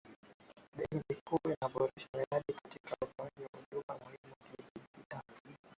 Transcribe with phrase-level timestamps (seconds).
[0.77, 5.55] benki kuu inaboresha miradi katika utoaji wa huduma muhimu kidigitali